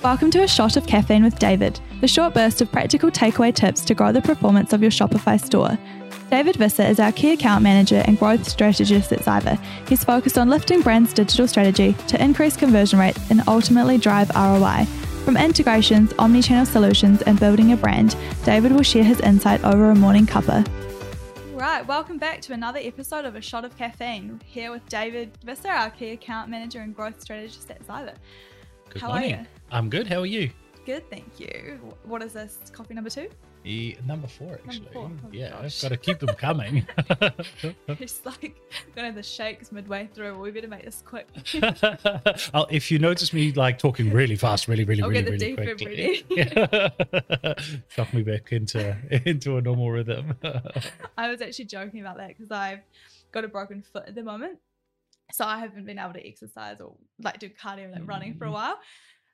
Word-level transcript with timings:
Welcome 0.00 0.30
to 0.30 0.44
a 0.44 0.48
shot 0.48 0.76
of 0.76 0.86
caffeine 0.86 1.24
with 1.24 1.40
David, 1.40 1.80
the 2.00 2.06
short 2.06 2.32
burst 2.32 2.60
of 2.60 2.70
practical 2.70 3.10
takeaway 3.10 3.52
tips 3.52 3.80
to 3.86 3.96
grow 3.96 4.12
the 4.12 4.22
performance 4.22 4.72
of 4.72 4.80
your 4.80 4.92
Shopify 4.92 5.44
store. 5.44 5.76
David 6.30 6.54
Visser 6.54 6.84
is 6.84 7.00
our 7.00 7.10
key 7.10 7.32
account 7.32 7.64
manager 7.64 8.04
and 8.06 8.16
growth 8.16 8.46
strategist 8.48 9.10
at 9.10 9.22
Zyber. 9.22 9.58
He's 9.88 10.04
focused 10.04 10.38
on 10.38 10.48
lifting 10.48 10.82
brands' 10.82 11.12
digital 11.12 11.48
strategy 11.48 11.96
to 12.06 12.22
increase 12.22 12.56
conversion 12.56 13.00
rates 13.00 13.18
and 13.28 13.42
ultimately 13.48 13.98
drive 13.98 14.30
ROI. 14.36 14.84
From 15.24 15.36
integrations, 15.36 16.14
omni-channel 16.16 16.66
solutions, 16.66 17.22
and 17.22 17.40
building 17.40 17.72
a 17.72 17.76
brand, 17.76 18.14
David 18.44 18.70
will 18.70 18.84
share 18.84 19.02
his 19.02 19.18
insight 19.22 19.64
over 19.64 19.90
a 19.90 19.96
morning 19.96 20.26
cuppa. 20.26 20.64
Right, 21.54 21.84
welcome 21.84 22.18
back 22.18 22.40
to 22.42 22.52
another 22.52 22.78
episode 22.80 23.24
of 23.24 23.34
A 23.34 23.40
Shot 23.40 23.64
of 23.64 23.76
Caffeine. 23.76 24.40
Here 24.44 24.70
with 24.70 24.88
David 24.88 25.36
Visser, 25.44 25.70
our 25.70 25.90
key 25.90 26.10
account 26.10 26.48
manager 26.48 26.82
and 26.82 26.94
growth 26.94 27.20
strategist 27.20 27.68
at 27.72 27.84
Zyber. 27.84 28.14
Good 28.90 29.02
How 29.02 29.08
morning. 29.08 29.34
are 29.34 29.38
you? 29.40 29.46
I'm 29.70 29.90
good. 29.90 30.06
How 30.06 30.20
are 30.20 30.26
you? 30.26 30.50
Good, 30.86 31.08
thank 31.10 31.38
you. 31.38 31.78
What 32.04 32.22
is 32.22 32.32
this? 32.32 32.58
Coffee 32.72 32.94
number 32.94 33.10
two? 33.10 33.28
E, 33.64 33.96
number 34.06 34.26
four, 34.26 34.58
actually. 34.66 34.88
four. 34.92 35.10
Oh, 35.12 35.28
yeah, 35.30 35.50
gosh. 35.50 35.84
I've 35.84 35.90
got 35.90 36.02
to 36.02 36.02
keep 36.02 36.18
them 36.20 36.34
coming. 36.36 36.86
It's 37.88 38.24
like 38.24 38.56
gonna 38.94 39.08
have 39.08 39.14
the 39.14 39.22
shakes 39.22 39.72
midway 39.72 40.08
through. 40.14 40.38
We 40.38 40.50
better 40.50 40.68
make 40.68 40.84
this 40.84 41.02
quick. 41.04 41.28
I'll, 41.62 42.34
oh, 42.54 42.66
if 42.70 42.90
you 42.90 42.98
notice 42.98 43.32
me 43.34 43.52
like 43.52 43.78
talking 43.78 44.10
really 44.12 44.36
fast, 44.36 44.68
really, 44.68 44.84
really, 44.84 45.02
I'll 45.02 45.08
really, 45.10 45.30
really 45.30 45.54
quickly, 45.54 46.24
shock 47.88 48.14
me 48.14 48.22
back 48.22 48.52
into 48.52 48.96
into 49.26 49.56
a 49.56 49.60
normal 49.60 49.90
rhythm. 49.90 50.34
I 51.18 51.28
was 51.28 51.42
actually 51.42 51.66
joking 51.66 52.00
about 52.00 52.16
that 52.18 52.28
because 52.28 52.50
I've 52.50 52.80
got 53.32 53.44
a 53.44 53.48
broken 53.48 53.82
foot 53.82 54.04
at 54.06 54.14
the 54.14 54.22
moment. 54.22 54.58
So 55.32 55.44
I 55.44 55.58
haven't 55.58 55.84
been 55.84 55.98
able 55.98 56.14
to 56.14 56.26
exercise 56.26 56.80
or 56.80 56.96
like 57.22 57.38
do 57.38 57.48
cardio 57.50 57.92
like 57.92 58.06
running 58.06 58.34
for 58.38 58.46
a 58.46 58.48
Mm. 58.48 58.52
while. 58.52 58.78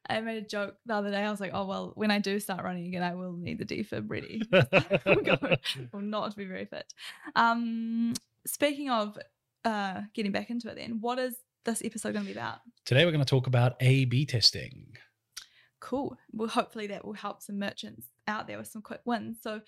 I 0.07 0.21
made 0.21 0.37
a 0.43 0.47
joke 0.47 0.77
the 0.85 0.95
other 0.95 1.11
day. 1.11 1.23
I 1.23 1.31
was 1.31 1.41
like, 1.41 1.53
oh 1.55 1.65
well, 1.67 1.93
when 1.95 2.11
I 2.11 2.19
do 2.19 2.39
start 2.41 2.63
running 2.65 2.87
again, 2.89 3.03
I 3.03 3.15
will 3.15 3.33
need 3.33 3.59
the 3.59 3.65
defib 3.65 4.11
ready. 4.11 4.43
Going- 5.05 5.57
will 5.93 6.01
not 6.01 6.37
be 6.37 6.45
very 6.45 6.67
fit. 6.67 6.93
Um 7.37 8.13
speaking 8.47 8.91
of 8.91 9.17
uh 9.65 10.03
getting 10.13 10.33
back 10.33 10.51
into 10.51 10.69
it 10.69 10.77
then, 10.77 10.99
what 11.01 11.19
is 11.19 11.37
this 11.65 11.83
episode 11.85 12.13
gonna 12.13 12.27
be 12.27 12.33
about? 12.33 12.59
Today 12.85 13.05
we're 13.07 13.13
going 13.13 13.25
to 13.25 13.31
talk 13.31 13.47
about 13.47 13.77
A/B 13.81 14.27
testing. 14.27 14.97
Cool. 15.81 16.17
Well, 16.33 16.49
hopefully 16.49 16.87
that 16.89 17.05
will 17.05 17.15
help 17.15 17.41
some 17.43 17.59
merchants 17.59 18.07
out 18.29 18.47
there 18.47 18.59
with 18.59 18.67
some 18.69 18.83
quick 18.83 19.01
wins. 19.07 19.39
So, 19.43 19.61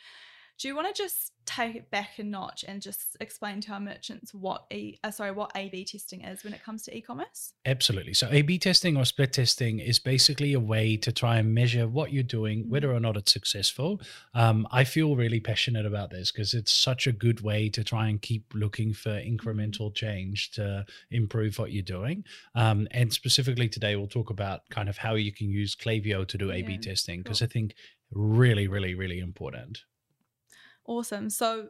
do 0.58 0.68
you 0.68 0.76
want 0.76 0.94
to 0.94 1.02
just 1.02 1.32
take 1.44 1.76
it 1.76 1.90
back 1.90 2.18
a 2.18 2.24
notch 2.24 2.64
and 2.66 2.82
just 2.82 3.16
explain 3.20 3.60
to 3.60 3.72
our 3.72 3.80
merchants 3.80 4.34
what 4.34 4.64
e 4.72 4.98
uh, 5.04 5.10
sorry 5.10 5.30
what 5.30 5.52
A/B 5.54 5.84
testing 5.84 6.22
is 6.22 6.42
when 6.42 6.52
it 6.52 6.62
comes 6.64 6.82
to 6.84 6.96
e-commerce? 6.96 7.52
Absolutely. 7.64 8.14
So 8.14 8.28
A/B 8.30 8.58
testing 8.58 8.96
or 8.96 9.04
split 9.04 9.32
testing 9.32 9.78
is 9.78 9.98
basically 9.98 10.54
a 10.54 10.60
way 10.60 10.96
to 10.96 11.12
try 11.12 11.36
and 11.36 11.54
measure 11.54 11.86
what 11.86 12.12
you're 12.12 12.22
doing, 12.22 12.68
whether 12.68 12.92
or 12.92 13.00
not 13.00 13.16
it's 13.16 13.32
successful. 13.32 14.00
Um, 14.34 14.66
I 14.70 14.84
feel 14.84 15.14
really 15.14 15.40
passionate 15.40 15.86
about 15.86 16.10
this 16.10 16.32
because 16.32 16.54
it's 16.54 16.72
such 16.72 17.06
a 17.06 17.12
good 17.12 17.42
way 17.42 17.68
to 17.70 17.84
try 17.84 18.08
and 18.08 18.20
keep 18.20 18.44
looking 18.54 18.92
for 18.92 19.10
incremental 19.10 19.94
change 19.94 20.50
to 20.52 20.84
improve 21.10 21.58
what 21.58 21.72
you're 21.72 21.82
doing. 21.82 22.24
Um, 22.54 22.88
and 22.90 23.12
specifically 23.12 23.68
today, 23.68 23.94
we'll 23.96 24.08
talk 24.08 24.30
about 24.30 24.62
kind 24.70 24.88
of 24.88 24.96
how 24.96 25.14
you 25.14 25.32
can 25.32 25.48
use 25.48 25.76
Klaviyo 25.76 26.26
to 26.26 26.38
do 26.38 26.50
A/B 26.50 26.72
Yeah, 26.72 26.80
testing 26.80 27.22
because 27.22 27.40
cool. 27.40 27.46
I 27.46 27.48
think 27.48 27.74
really, 28.10 28.68
really, 28.68 28.94
really 28.94 29.20
important. 29.20 29.84
Awesome. 30.86 31.30
So, 31.30 31.68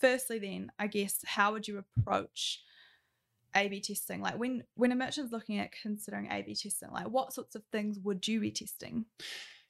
firstly, 0.00 0.38
then 0.38 0.70
I 0.78 0.86
guess 0.86 1.20
how 1.26 1.52
would 1.52 1.66
you 1.68 1.82
approach 1.98 2.60
A/B 3.54 3.80
testing? 3.80 4.20
Like 4.20 4.38
when 4.38 4.64
when 4.74 4.92
a 4.92 4.96
merchant's 4.96 5.32
looking 5.32 5.58
at 5.58 5.72
considering 5.72 6.28
A/B 6.30 6.54
testing, 6.54 6.90
like 6.92 7.08
what 7.08 7.32
sorts 7.32 7.54
of 7.54 7.62
things 7.72 7.98
would 8.00 8.26
you 8.28 8.40
be 8.40 8.50
testing? 8.50 9.06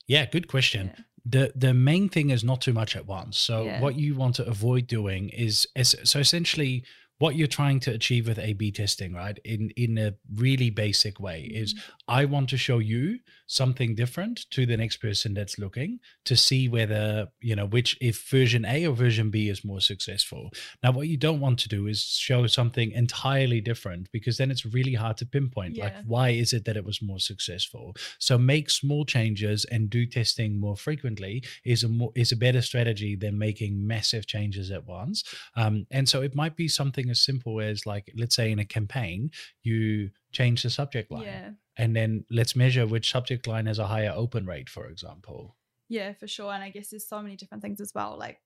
Yeah, 0.07 0.27
good 0.27 0.49
question. 0.49 0.93
Yeah. 0.97 1.05
the 1.25 1.53
the 1.55 1.75
main 1.75 2.09
thing 2.09 2.31
is 2.31 2.43
not 2.43 2.61
too 2.63 2.73
much 2.73 2.97
at 2.97 3.05
once 3.07 3.37
so 3.37 3.65
Yeah. 3.65 3.81
what 3.81 3.97
you 3.97 4.15
want 4.15 4.37
to 4.37 4.47
avoid 4.47 4.87
doing 4.87 5.29
is, 5.31 5.67
is 5.77 5.95
so 6.05 6.19
essentially 6.21 6.85
what 7.19 7.35
you're 7.37 7.47
trying 7.49 7.81
to 7.81 7.91
achieve 7.91 8.29
with 8.29 8.39
a 8.39 8.53
b 8.53 8.71
testing 8.71 9.13
right 9.15 9.39
in 9.45 9.71
in 9.71 9.99
a 9.99 10.15
really 10.35 10.71
basic 10.71 11.19
way 11.21 11.43
is 11.43 11.75
Mhm. 11.75 11.81
i 12.09 12.25
want 12.25 12.49
to 12.51 12.57
show 12.57 12.79
you 12.79 13.19
something 13.47 13.95
different 13.95 14.47
to 14.51 14.67
the 14.67 14.77
next 14.77 14.99
person 14.99 15.35
that's 15.35 15.59
looking 15.59 16.01
to 16.25 16.37
see 16.37 16.69
whether 16.69 17.29
you 17.41 17.57
know 17.57 17.67
which 17.67 17.97
if 18.01 18.29
version 18.29 18.65
a 18.65 18.87
or 18.87 18.95
version 18.95 19.31
b 19.31 19.49
is 19.49 19.65
more 19.65 19.81
successful 19.81 20.51
now 20.83 20.91
what 20.93 21.09
you 21.09 21.17
don't 21.17 21.41
want 21.41 21.59
to 21.59 21.69
do 21.69 21.87
is 21.87 22.05
show 22.05 22.47
something 22.47 22.93
entirely 22.93 23.61
different 23.61 24.09
because 24.13 24.37
then 24.37 24.51
it's 24.51 24.67
really 24.67 24.95
hard 24.95 25.17
to 25.17 25.27
pinpoint 25.27 25.77
like 25.79 25.95
why 26.05 26.29
is 26.31 26.53
it 26.53 26.65
that 26.67 26.77
it 26.77 26.85
was 26.85 27.01
more 27.03 27.19
successful 27.21 27.95
so 28.19 28.37
make 28.39 28.69
small 28.71 29.05
changes 29.05 29.65
and 29.67 29.89
do 29.91 30.05
testing 30.07 30.61
more 30.61 30.77
frequently 30.77 31.43
is 31.65 31.83
a 31.85 31.89
more 31.89 32.13
is 32.15 32.33
a 32.33 32.37
better 32.37 32.61
strategy 32.63 33.17
than 33.17 33.39
making 33.39 33.87
massive 33.87 34.27
changes 34.27 34.71
at 34.71 34.87
once. 34.87 35.25
Um, 35.57 35.87
and 35.91 36.09
so 36.09 36.23
it 36.23 36.35
might 36.35 36.57
be 36.57 36.69
something 36.69 37.08
as 37.11 37.21
simple 37.21 37.61
as 37.61 37.87
like 37.87 38.13
let's 38.17 38.35
say 38.37 38.51
in 38.53 38.59
a 38.59 38.65
campaign 38.65 39.31
you 39.63 40.11
change 40.33 40.63
the 40.63 40.71
subject 40.71 41.11
line 41.11 41.23
Yeah. 41.25 41.51
and 41.77 41.95
then 41.97 42.25
let's 42.31 42.55
measure 42.57 42.87
which 42.87 43.11
subject 43.11 43.47
line 43.47 43.67
has 43.67 43.79
a 43.79 43.87
higher 43.87 44.13
open 44.15 44.45
rate, 44.47 44.69
for 44.69 44.87
example. 44.87 45.57
Yeah, 45.89 46.13
for 46.13 46.27
sure. 46.29 46.53
And 46.53 46.63
I 46.63 46.69
guess 46.71 46.89
there's 46.91 47.09
so 47.09 47.23
many 47.23 47.35
different 47.37 47.63
things 47.63 47.81
as 47.81 47.93
well, 47.95 48.17
like 48.19 48.41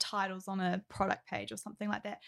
titles 0.00 0.48
on 0.48 0.60
a 0.60 0.82
product 0.88 1.26
page 1.28 1.52
or 1.52 1.56
something 1.58 1.88
like 1.90 2.04
that. 2.04 2.20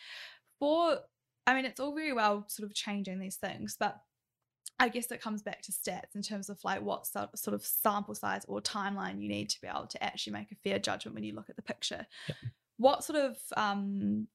For, 0.59 0.99
I 1.47 1.55
mean, 1.55 1.65
it's 1.65 1.81
all 1.81 1.95
very 1.95 2.13
well 2.13 2.45
sort 2.49 2.69
of 2.69 2.75
changing 2.75 3.19
these 3.19 3.37
things, 3.37 3.77
but 3.81 3.99
I 4.79 4.89
guess 4.91 5.11
it 5.11 5.23
comes 5.23 5.43
back 5.43 5.63
to 5.63 5.73
stats 5.73 6.15
in 6.15 6.21
terms 6.23 6.51
of 6.51 6.59
like 6.65 6.83
what 6.83 7.07
so- 7.07 7.31
sort 7.35 7.55
of 7.55 7.65
sample 7.65 8.15
size 8.15 8.45
or 8.47 8.61
timeline 8.61 9.23
you 9.23 9.29
need 9.29 9.49
to 9.51 9.61
be 9.63 9.69
able 9.69 9.87
to 9.87 10.05
actually 10.05 10.35
make 10.35 10.53
a 10.53 10.57
fair 10.57 10.79
judgment 10.79 11.15
when 11.15 11.25
you 11.25 11.35
look 11.35 11.49
at 11.49 11.57
the 11.57 11.63
picture. 11.63 12.07
Yep. 12.29 12.37
What 12.77 13.05
sort 13.05 13.19
of, 13.19 13.37
um, 13.57 14.29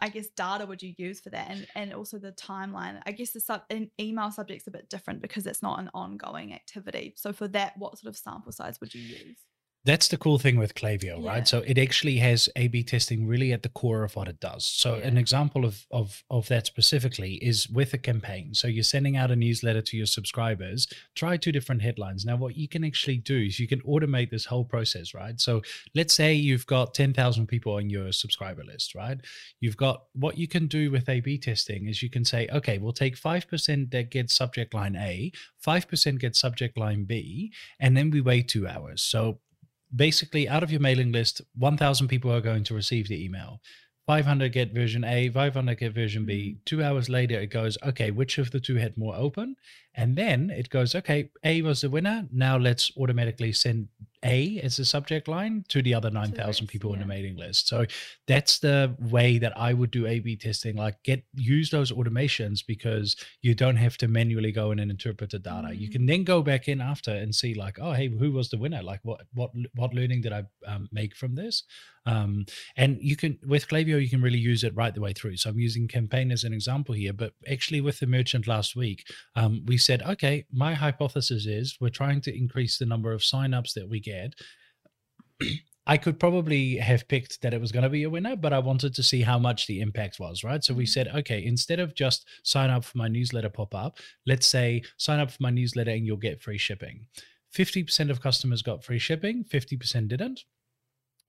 I 0.00 0.08
guess 0.08 0.28
data 0.28 0.66
would 0.66 0.82
you 0.82 0.94
use 0.98 1.20
for 1.20 1.30
that, 1.30 1.50
and 1.50 1.66
and 1.74 1.92
also 1.94 2.18
the 2.18 2.32
timeline. 2.32 3.00
I 3.06 3.12
guess 3.12 3.32
the 3.32 3.40
sub 3.40 3.62
an 3.70 3.90
email 4.00 4.30
subject's 4.30 4.66
a 4.66 4.70
bit 4.70 4.88
different 4.90 5.22
because 5.22 5.46
it's 5.46 5.62
not 5.62 5.78
an 5.80 5.90
ongoing 5.94 6.52
activity. 6.52 7.14
So 7.16 7.32
for 7.32 7.48
that, 7.48 7.74
what 7.78 7.98
sort 7.98 8.10
of 8.10 8.16
sample 8.18 8.52
size 8.52 8.80
would 8.80 8.94
you 8.94 9.02
use? 9.02 9.38
That's 9.86 10.08
the 10.08 10.16
cool 10.16 10.38
thing 10.38 10.56
with 10.56 10.74
Klaviyo, 10.74 11.22
Yeah. 11.22 11.28
right? 11.28 11.46
So 11.46 11.58
it 11.60 11.76
actually 11.76 12.16
has 12.16 12.48
A/B 12.56 12.84
testing 12.84 13.26
really 13.26 13.52
at 13.52 13.62
the 13.62 13.68
core 13.68 14.02
of 14.02 14.16
what 14.16 14.28
it 14.28 14.40
does. 14.40 14.64
So 14.64 14.94
an 14.94 15.18
example 15.18 15.66
of 15.66 15.86
of 15.90 16.24
of 16.30 16.48
that 16.48 16.66
specifically 16.66 17.34
is 17.34 17.68
with 17.68 17.92
a 17.92 17.98
campaign. 17.98 18.54
So 18.54 18.66
you're 18.66 18.82
sending 18.82 19.16
out 19.16 19.30
a 19.30 19.36
newsletter 19.36 19.82
to 19.82 19.96
your 19.96 20.06
subscribers. 20.06 20.86
Try 21.14 21.36
two 21.36 21.52
different 21.52 21.82
headlines. 21.82 22.24
Now, 22.24 22.36
what 22.36 22.56
you 22.56 22.66
can 22.66 22.82
actually 22.82 23.18
do 23.18 23.36
is 23.42 23.60
you 23.60 23.68
can 23.68 23.82
automate 23.82 24.30
this 24.30 24.46
whole 24.46 24.64
process, 24.64 25.12
right? 25.12 25.38
So 25.38 25.60
let's 25.94 26.14
say 26.14 26.32
you've 26.32 26.66
got 26.66 26.94
ten 26.94 27.12
thousand 27.12 27.48
people 27.48 27.74
on 27.74 27.90
your 27.90 28.10
subscriber 28.12 28.64
list, 28.64 28.94
right? 28.94 29.20
You've 29.60 29.76
got 29.76 30.04
what 30.14 30.38
you 30.38 30.48
can 30.48 30.66
do 30.66 30.90
with 30.90 31.08
A/B 31.10 31.36
testing 31.38 31.88
is 31.88 32.02
you 32.02 32.08
can 32.08 32.24
say, 32.24 32.48
okay, 32.50 32.78
we'll 32.78 32.92
take 32.94 33.18
five 33.18 33.46
percent 33.48 33.90
that 33.90 34.10
gets 34.10 34.32
subject 34.34 34.72
line 34.72 34.96
A, 34.96 35.30
five 35.58 35.86
percent 35.88 36.20
gets 36.20 36.38
subject 36.38 36.78
line 36.78 37.04
B, 37.04 37.52
and 37.78 37.94
then 37.94 38.10
we 38.10 38.22
wait 38.22 38.48
two 38.48 38.66
hours. 38.66 39.02
So 39.02 39.40
basically 39.94 40.48
out 40.48 40.62
of 40.62 40.70
your 40.70 40.80
mailing 40.80 41.12
list 41.12 41.40
1000 41.56 42.08
people 42.08 42.32
are 42.32 42.40
going 42.40 42.64
to 42.64 42.74
receive 42.74 43.08
the 43.08 43.24
email. 43.24 43.60
500 44.06 44.52
get 44.52 44.74
version 44.74 45.04
a 45.04 45.30
500 45.30 45.78
get 45.78 45.94
version 45.94 46.26
b. 46.26 46.56
Mm. 46.58 46.64
Two 46.64 46.82
hours 46.82 47.08
later 47.08 47.40
it 47.40 47.46
goes 47.48 47.78
okay 47.82 48.10
which 48.10 48.38
of 48.38 48.50
the 48.50 48.60
two 48.60 48.76
had 48.76 48.96
more 48.96 49.14
open 49.14 49.56
and 49.94 50.16
then 50.16 50.50
it 50.50 50.68
goes 50.70 50.94
okay 50.94 51.30
a 51.44 51.62
was 51.62 51.80
the 51.82 51.90
winner. 51.90 52.26
Now 52.32 52.56
let's 52.58 52.90
automatically 52.96 53.52
send 53.52 53.88
a 54.24 54.58
as 54.60 54.76
the 54.78 54.84
subject 54.86 55.28
line 55.28 55.64
to 55.68 55.82
the 55.82 55.92
other 55.92 56.10
9000 56.10 56.46
rest, 56.46 56.66
people 56.68 56.94
in 56.94 57.00
the 57.00 57.06
mailing 57.06 57.36
list. 57.36 57.68
So 57.68 57.84
that's 58.26 58.58
the 58.58 58.96
way 58.98 59.36
that 59.38 59.52
i 59.58 59.74
would 59.74 59.90
do 59.90 60.06
a 60.06 60.18
b 60.20 60.34
testing 60.34 60.76
like 60.76 60.96
get 61.04 61.22
use 61.34 61.70
those 61.70 61.92
automations 61.92 62.60
because 62.66 63.16
you 63.42 63.54
don't 63.54 63.76
have 63.76 63.98
to 63.98 64.08
manually 64.08 64.50
go 64.50 64.70
in 64.70 64.78
and 64.78 64.90
interpret 64.90 65.30
the 65.30 65.38
data. 65.38 65.74
You 65.76 65.88
Mm. 65.88 65.92
can 65.92 66.06
then 66.06 66.24
go 66.24 66.42
back 66.42 66.68
in 66.68 66.80
after 66.80 67.10
and 67.10 67.34
see 67.34 67.54
like 67.54 67.78
oh 67.80 67.92
hey 67.92 68.08
who 68.08 68.32
was 68.32 68.48
the 68.48 68.58
winner? 68.58 68.82
Like 68.82 69.00
what 69.02 69.22
what 69.34 69.50
what 69.74 69.92
learning 69.94 70.22
did 70.22 70.32
i 70.32 70.42
um, 70.66 70.88
make 70.90 71.14
from 71.14 71.34
this? 71.34 71.62
Um, 72.06 72.44
and 72.76 72.98
you 73.00 73.16
can 73.16 73.38
with 73.46 73.68
Klaviyo, 73.68 74.00
you 74.00 74.08
can 74.10 74.20
really 74.22 74.38
use 74.38 74.62
it 74.64 74.74
right 74.76 74.94
the 74.94 75.00
way 75.00 75.12
through. 75.14 75.36
So 75.36 75.50
I'm 75.50 75.58
using 75.58 75.88
campaign 75.88 76.30
as 76.30 76.44
an 76.44 76.52
example 76.52 76.94
here, 76.94 77.12
but 77.12 77.32
actually 77.50 77.80
with 77.80 77.98
the 78.00 78.06
merchant 78.06 78.46
last 78.46 78.76
week, 78.76 79.06
um, 79.36 79.62
we 79.66 79.78
said, 79.84 80.02
okay, 80.02 80.44
my 80.52 80.74
hypothesis 80.74 81.46
is 81.46 81.76
we're 81.80 81.88
trying 81.88 82.20
to 82.22 82.36
increase 82.36 82.78
the 82.78 82.86
number 82.86 83.12
of 83.12 83.20
signups 83.20 83.74
that 83.74 83.88
we 83.88 84.00
get. 84.00 84.34
I 85.86 85.98
could 85.98 86.18
probably 86.18 86.76
have 86.76 87.06
picked 87.08 87.42
that 87.42 87.52
it 87.52 87.60
was 87.60 87.70
going 87.70 87.82
to 87.82 87.90
be 87.90 88.04
a 88.04 88.10
winner, 88.10 88.36
but 88.36 88.54
I 88.54 88.58
wanted 88.58 88.94
to 88.94 89.02
see 89.02 89.20
how 89.20 89.38
much 89.38 89.66
the 89.66 89.82
impact 89.82 90.18
was, 90.18 90.42
right? 90.42 90.64
So 90.64 90.72
we 90.72 90.84
Mhm. 90.84 90.88
said, 90.88 91.08
okay, 91.08 91.44
instead 91.44 91.78
of 91.78 91.94
just 91.94 92.26
sign 92.42 92.70
up 92.70 92.84
for 92.84 92.96
my 92.96 93.08
newsletter 93.08 93.50
pop 93.50 93.74
up, 93.74 93.98
let's 94.24 94.46
say 94.46 94.82
sign 94.96 95.20
up 95.20 95.30
for 95.30 95.42
my 95.42 95.50
newsletter 95.50 95.90
and 95.90 96.06
you'll 96.06 96.16
get 96.16 96.40
free 96.40 96.56
shipping. 96.56 97.06
50% 97.50 98.10
of 98.10 98.22
customers 98.22 98.62
got 98.62 98.82
free 98.82 98.98
shipping, 98.98 99.44
50% 99.44 100.08
didn't 100.08 100.44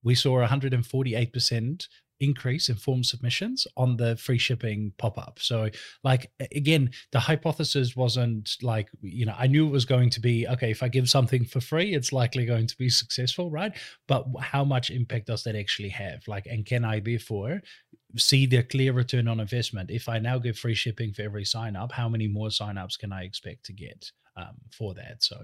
we 0.06 0.16
saw 0.16 0.40
148% 0.40 1.88
increase 2.20 2.70
in 2.70 2.76
form 2.76 3.04
submissions 3.04 3.68
on 3.76 3.98
the 3.98 4.16
free 4.16 4.38
shipping 4.38 4.94
pop 4.98 5.18
up. 5.18 5.40
So, 5.42 5.70
like, 6.04 6.32
again, 6.56 6.92
the 7.12 7.20
hypothesis 7.20 7.96
wasn't 7.96 8.56
like, 8.62 8.90
you 9.02 9.26
know, 9.26 9.36
I 9.38 9.48
knew 9.48 9.68
it 9.68 9.72
was 9.72 9.86
going 9.86 10.10
to 10.12 10.20
be 10.20 10.48
okay, 10.48 10.72
if 10.72 10.84
I 10.84 10.88
give 10.88 11.10
something 11.10 11.46
for 11.46 11.60
free, 11.60 11.94
it's 11.94 12.14
likely 12.14 12.46
going 12.46 12.68
to 12.68 12.78
be 12.78 12.90
successful, 12.90 13.50
right? 13.50 13.76
But 14.08 14.26
how 14.40 14.64
much 14.64 14.90
impact 14.90 15.28
does 15.28 15.44
that 15.44 15.56
actually 15.56 15.90
have? 15.90 16.22
Like, 16.28 16.46
and 16.46 16.66
can 16.66 16.86
I 16.86 17.00
therefore 17.00 17.62
see 18.18 18.46
the 18.46 18.64
clear 18.64 18.94
return 18.94 19.28
on 19.28 19.40
investment? 19.40 19.92
If 19.92 20.08
I 20.08 20.20
now 20.20 20.40
give 20.40 20.58
free 20.58 20.76
shipping 20.76 21.14
for 21.14 21.24
every 21.24 21.46
sign 21.46 21.76
up, 21.76 21.92
how 21.92 22.08
many 22.10 22.28
more 22.28 22.52
sign 22.52 22.78
ups 22.78 22.98
can 22.98 23.12
I 23.12 23.24
expect 23.24 23.66
to 23.66 23.74
get? 23.74 24.12
Um, 24.36 24.56
for 24.72 24.94
that. 24.94 25.24
So 25.24 25.38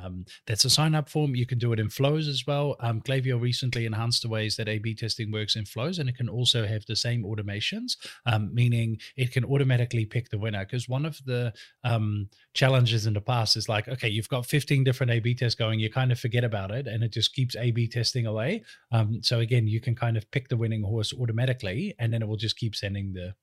um, 0.00 0.24
that's 0.46 0.64
a 0.64 0.70
sign 0.70 0.94
up 0.94 1.08
form. 1.08 1.34
You 1.34 1.46
can 1.46 1.58
do 1.58 1.72
it 1.72 1.80
in 1.80 1.88
flows 1.88 2.28
as 2.28 2.46
well. 2.46 2.76
Um, 2.80 3.00
Klaviyo 3.00 3.40
recently 3.40 3.86
enhanced 3.86 4.22
the 4.22 4.28
ways 4.28 4.56
that 4.56 4.68
A 4.68 4.78
B 4.78 4.94
testing 4.94 5.32
works 5.32 5.56
in 5.56 5.64
flows, 5.64 5.98
and 5.98 6.08
it 6.08 6.16
can 6.16 6.28
also 6.28 6.66
have 6.66 6.84
the 6.86 6.96
same 6.96 7.24
automations, 7.24 7.96
um, 8.26 8.54
meaning 8.54 8.98
it 9.16 9.32
can 9.32 9.44
automatically 9.44 10.04
pick 10.04 10.30
the 10.30 10.38
winner. 10.38 10.64
Because 10.64 10.88
one 10.88 11.04
of 11.04 11.20
the 11.24 11.52
um, 11.84 12.28
challenges 12.54 13.06
in 13.06 13.14
the 13.14 13.20
past 13.20 13.56
is 13.56 13.68
like, 13.68 13.88
okay, 13.88 14.08
you've 14.08 14.28
got 14.28 14.46
15 14.46 14.84
different 14.84 15.12
A 15.12 15.20
B 15.20 15.34
tests 15.34 15.58
going, 15.58 15.80
you 15.80 15.90
kind 15.90 16.12
of 16.12 16.20
forget 16.20 16.44
about 16.44 16.70
it, 16.70 16.86
and 16.86 17.02
it 17.02 17.12
just 17.12 17.34
keeps 17.34 17.56
A 17.56 17.70
B 17.70 17.88
testing 17.88 18.26
away. 18.26 18.62
Um, 18.92 19.22
so 19.22 19.40
again, 19.40 19.66
you 19.66 19.80
can 19.80 19.94
kind 19.94 20.16
of 20.16 20.30
pick 20.30 20.48
the 20.48 20.56
winning 20.56 20.82
horse 20.82 21.12
automatically, 21.12 21.94
and 21.98 22.12
then 22.12 22.22
it 22.22 22.28
will 22.28 22.36
just 22.36 22.56
keep 22.56 22.76
sending 22.76 23.12
the 23.12 23.34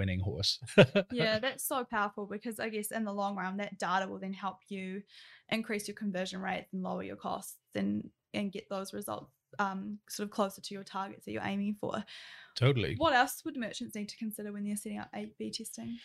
winning 0.00 0.20
horse. 0.20 0.58
yeah, 1.12 1.38
that's 1.38 1.62
so 1.68 1.84
powerful 1.84 2.24
because 2.24 2.58
I 2.58 2.70
guess 2.70 2.90
in 2.90 3.04
the 3.04 3.12
long 3.12 3.36
run, 3.36 3.58
that 3.58 3.78
data 3.78 4.08
will 4.08 4.18
then 4.18 4.32
help 4.32 4.56
you 4.68 5.02
increase 5.50 5.86
your 5.86 5.94
conversion 5.94 6.40
rates 6.40 6.72
and 6.72 6.82
lower 6.82 7.02
your 7.02 7.16
costs 7.16 7.58
and 7.74 8.08
and 8.32 8.50
get 8.50 8.68
those 8.70 8.94
results 8.94 9.30
um, 9.58 9.98
sort 10.08 10.26
of 10.26 10.30
closer 10.30 10.62
to 10.62 10.74
your 10.74 10.84
targets 10.84 11.26
that 11.26 11.32
you're 11.32 11.42
aiming 11.44 11.76
for. 11.78 12.02
Totally. 12.56 12.94
What 12.96 13.12
else 13.12 13.42
would 13.44 13.56
merchants 13.56 13.94
need 13.94 14.08
to 14.08 14.16
consider 14.16 14.52
when 14.52 14.64
they're 14.64 14.76
setting 14.76 14.98
up 14.98 15.10
A/B 15.14 15.50
testing? 15.50 15.98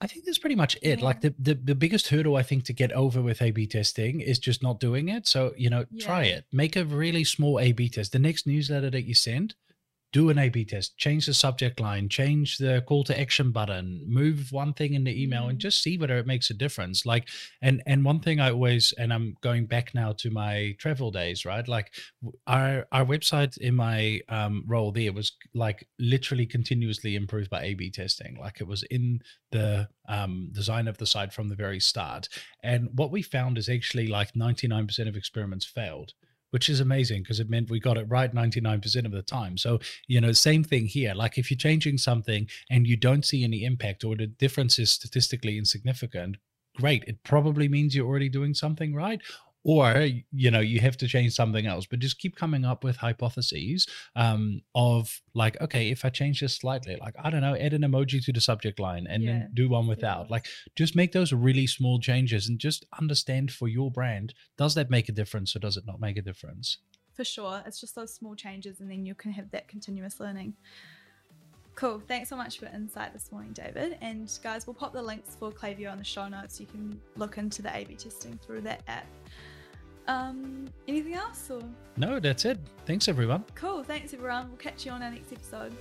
I 0.00 0.06
think 0.06 0.24
that's 0.24 0.38
pretty 0.38 0.56
much 0.56 0.76
it. 0.82 0.98
Yeah. 0.98 1.04
Like 1.04 1.20
the, 1.20 1.34
the 1.38 1.54
the 1.54 1.74
biggest 1.74 2.08
hurdle 2.08 2.36
I 2.36 2.42
think 2.42 2.64
to 2.64 2.72
get 2.72 2.92
over 2.92 3.22
with 3.22 3.40
A/B 3.40 3.66
testing 3.68 4.20
is 4.20 4.38
just 4.38 4.62
not 4.62 4.80
doing 4.80 5.08
it. 5.08 5.26
So 5.26 5.52
you 5.56 5.70
know, 5.70 5.86
yeah. 5.90 6.04
try 6.04 6.24
it. 6.24 6.44
Make 6.52 6.76
a 6.76 6.84
really 6.84 7.24
small 7.24 7.60
A/B 7.60 7.88
test. 7.90 8.12
The 8.12 8.18
next 8.18 8.46
newsletter 8.46 8.90
that 8.90 9.04
you 9.04 9.14
send, 9.14 9.54
do 10.12 10.30
an 10.30 10.38
A 10.38 10.48
B 10.48 10.64
test, 10.64 10.96
change 10.96 11.26
the 11.26 11.34
subject 11.34 11.80
line, 11.80 12.08
change 12.08 12.58
the 12.58 12.82
call 12.86 13.04
to 13.04 13.18
action 13.20 13.50
button, 13.50 14.02
move 14.06 14.52
one 14.52 14.72
thing 14.72 14.94
in 14.94 15.04
the 15.04 15.22
email 15.22 15.48
and 15.48 15.58
mm. 15.58 15.60
just 15.60 15.82
see 15.82 15.98
whether 15.98 16.16
it 16.16 16.26
makes 16.26 16.50
a 16.50 16.54
difference. 16.54 17.04
Like, 17.04 17.28
and, 17.60 17.82
and 17.86 18.04
one 18.04 18.20
thing 18.20 18.40
I 18.40 18.50
always, 18.50 18.92
and 18.98 19.12
I'm 19.12 19.36
going 19.42 19.66
back 19.66 19.94
now 19.94 20.12
to 20.12 20.30
my 20.30 20.74
travel 20.78 21.10
days, 21.10 21.44
right? 21.44 21.66
Like 21.66 21.92
our, 22.46 22.86
our 22.92 23.04
website 23.04 23.58
in 23.58 23.74
my 23.74 24.20
um, 24.28 24.64
role 24.66 24.92
there 24.92 25.12
was 25.12 25.32
like 25.54 25.86
literally 25.98 26.46
continuously 26.46 27.16
improved 27.16 27.50
by 27.50 27.64
A 27.64 27.74
B 27.74 27.90
testing. 27.90 28.38
Like 28.40 28.60
it 28.60 28.66
was 28.66 28.84
in 28.84 29.20
the 29.50 29.88
um, 30.08 30.48
design 30.52 30.88
of 30.88 30.98
the 30.98 31.06
site 31.06 31.32
from 31.32 31.48
the 31.48 31.56
very 31.56 31.80
start. 31.80 32.28
And 32.62 32.90
what 32.94 33.10
we 33.10 33.22
found 33.22 33.58
is 33.58 33.68
actually 33.68 34.06
like 34.06 34.32
99% 34.34 35.08
of 35.08 35.16
experiments 35.16 35.66
failed 35.66 36.12
which 36.50 36.68
is 36.68 36.80
amazing 36.80 37.22
because 37.22 37.40
it 37.40 37.50
meant 37.50 37.70
we 37.70 37.80
got 37.80 37.98
it 37.98 38.06
right 38.08 38.34
99% 38.34 39.04
of 39.04 39.12
the 39.12 39.22
time. 39.22 39.56
So, 39.56 39.78
you 40.06 40.20
know, 40.20 40.32
same 40.32 40.64
thing 40.64 40.86
here. 40.86 41.14
Like 41.14 41.38
if 41.38 41.50
you're 41.50 41.58
changing 41.58 41.98
something 41.98 42.48
and 42.70 42.86
you 42.86 42.96
don't 42.96 43.24
see 43.24 43.44
any 43.44 43.64
impact 43.64 44.04
or 44.04 44.16
the 44.16 44.26
difference 44.26 44.78
is 44.78 44.90
statistically 44.90 45.58
insignificant, 45.58 46.36
great. 46.76 47.04
It 47.06 47.22
probably 47.24 47.68
means 47.68 47.94
you're 47.94 48.06
already 48.06 48.28
doing 48.28 48.54
something 48.54 48.94
right 48.94 49.20
or 49.66 50.06
you 50.30 50.48
know 50.48 50.60
you 50.60 50.78
have 50.78 50.96
to 50.96 51.08
change 51.08 51.34
something 51.34 51.66
else 51.66 51.86
but 51.86 51.98
just 51.98 52.18
keep 52.18 52.36
coming 52.36 52.64
up 52.64 52.84
with 52.84 52.96
hypotheses 52.96 53.86
um, 54.14 54.62
of 54.74 55.20
like 55.34 55.60
okay 55.60 55.90
if 55.90 56.04
i 56.04 56.08
change 56.08 56.40
this 56.40 56.54
slightly 56.54 56.96
like 57.00 57.14
i 57.22 57.28
don't 57.28 57.40
know 57.40 57.56
add 57.56 57.72
an 57.72 57.82
emoji 57.82 58.24
to 58.24 58.32
the 58.32 58.40
subject 58.40 58.78
line 58.78 59.06
and 59.10 59.22
yeah. 59.24 59.32
then 59.32 59.50
do 59.52 59.68
one 59.68 59.88
without 59.88 60.26
yeah. 60.26 60.32
like 60.32 60.46
just 60.76 60.94
make 60.94 61.12
those 61.12 61.32
really 61.32 61.66
small 61.66 61.98
changes 61.98 62.48
and 62.48 62.60
just 62.60 62.86
understand 62.98 63.50
for 63.50 63.66
your 63.66 63.90
brand 63.90 64.32
does 64.56 64.74
that 64.74 64.88
make 64.88 65.08
a 65.08 65.12
difference 65.12 65.54
or 65.56 65.58
does 65.58 65.76
it 65.76 65.84
not 65.84 66.00
make 66.00 66.16
a 66.16 66.22
difference 66.22 66.78
for 67.12 67.24
sure 67.24 67.60
it's 67.66 67.80
just 67.80 67.96
those 67.96 68.14
small 68.14 68.36
changes 68.36 68.80
and 68.80 68.88
then 68.90 69.04
you 69.04 69.14
can 69.14 69.32
have 69.32 69.50
that 69.50 69.66
continuous 69.68 70.20
learning 70.20 70.54
Cool. 71.74 72.00
Thanks 72.08 72.30
so 72.30 72.36
much 72.36 72.58
for 72.58 72.64
insight 72.74 73.12
this 73.12 73.30
morning, 73.30 73.52
David. 73.52 73.98
And 74.00 74.32
guys, 74.42 74.66
we'll 74.66 74.72
pop 74.72 74.94
the 74.94 75.02
links 75.02 75.36
for 75.38 75.52
Klaviyo 75.52 75.92
on 75.92 75.98
the 75.98 76.04
show 76.04 76.26
notes. 76.26 76.58
You 76.58 76.64
can 76.64 76.98
look 77.16 77.36
into 77.36 77.60
the 77.60 77.76
A 77.76 77.84
B 77.84 77.94
testing 77.94 78.38
through 78.38 78.62
that 78.62 78.80
app. 78.88 79.04
Um, 80.08 80.68
anything 80.88 81.14
else? 81.14 81.50
Or? 81.50 81.62
No, 81.96 82.20
that's 82.20 82.44
it. 82.44 82.58
Thanks, 82.86 83.08
everyone. 83.08 83.44
Cool. 83.54 83.82
Thanks, 83.82 84.14
everyone. 84.14 84.48
We'll 84.48 84.58
catch 84.58 84.86
you 84.86 84.92
on 84.92 85.02
our 85.02 85.10
next 85.10 85.32
episode. 85.32 85.72